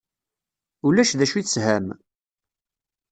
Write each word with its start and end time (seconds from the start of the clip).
Ulac 0.85 1.11
d 1.19 1.21
acu 1.25 1.35
i 1.39 1.41
tesham? 1.43 1.87